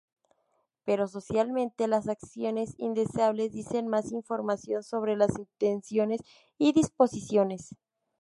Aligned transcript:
Pero 0.83 1.07
socialmente 1.07 1.87
las 1.87 2.07
acciones 2.07 2.73
indeseables 2.79 3.51
dicen 3.51 3.85
más 3.87 4.11
información 4.11 4.81
sobre 4.81 5.15
las 5.15 5.37
intenciones 5.37 6.21
y 6.57 6.73
disposiciones. 6.73 7.75